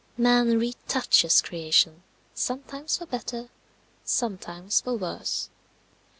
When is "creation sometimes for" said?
1.43-3.05